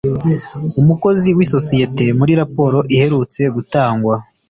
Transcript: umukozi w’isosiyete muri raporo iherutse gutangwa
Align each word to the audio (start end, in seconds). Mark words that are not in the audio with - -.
umukozi 0.81 1.29
w’isosiyete 1.37 2.05
muri 2.19 2.33
raporo 2.41 2.79
iherutse 2.95 3.41
gutangwa 3.55 4.15